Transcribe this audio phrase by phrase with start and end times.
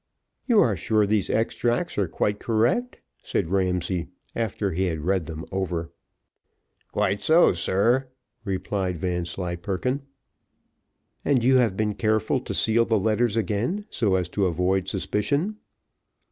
[0.47, 5.45] "You are sure these extracts are quite correct?" said Ramsay, after he had read them
[5.51, 5.91] over.
[6.91, 8.07] "Quite so, sir,"
[8.43, 10.01] replied Vanslyperken.
[11.23, 15.57] "And you have been careful to seal the letters again, so as to avoid suspicion?"